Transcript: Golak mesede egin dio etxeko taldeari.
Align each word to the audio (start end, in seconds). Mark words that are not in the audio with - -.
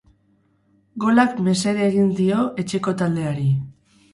Golak 1.03 1.35
mesede 1.49 1.85
egin 1.91 2.09
dio 2.21 2.41
etxeko 2.65 2.95
taldeari. 3.03 3.47